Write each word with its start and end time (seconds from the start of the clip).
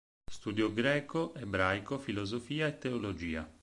Studiò 0.31 0.71
greco, 0.73 1.35
ebraico, 1.35 1.99
filosofia 1.99 2.65
e 2.65 2.77
teologia. 2.79 3.47